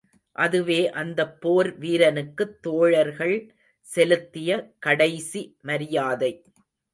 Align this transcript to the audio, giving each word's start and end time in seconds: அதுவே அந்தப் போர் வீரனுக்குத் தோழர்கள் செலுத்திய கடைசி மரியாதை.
அதுவே 0.35 0.89
அந்தப் 0.91 1.41
போர் 1.41 1.79
வீரனுக்குத் 1.79 2.61
தோழர்கள் 2.61 3.35
செலுத்திய 3.87 4.49
கடைசி 4.79 5.57
மரியாதை. 5.61 6.33